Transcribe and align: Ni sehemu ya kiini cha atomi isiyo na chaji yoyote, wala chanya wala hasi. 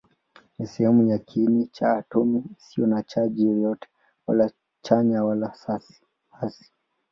Ni 0.59 0.67
sehemu 0.67 1.07
ya 1.07 1.17
kiini 1.19 1.65
cha 1.65 1.91
atomi 1.97 2.43
isiyo 2.57 2.87
na 2.87 3.03
chaji 3.03 3.45
yoyote, 3.45 3.87
wala 4.27 4.51
chanya 4.81 5.23
wala 5.23 5.55
hasi. 6.29 6.71